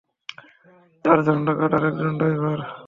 চারজন 1.05 1.37
ডাকাত 1.45 1.71
আর 1.73 1.83
একজন 1.85 2.11
ড্রাইভার। 2.17 2.59